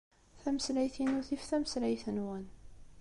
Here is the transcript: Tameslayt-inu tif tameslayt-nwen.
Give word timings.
Tameslayt-inu 0.41 1.19
tif 1.27 1.43
tameslayt-nwen. 1.49 2.45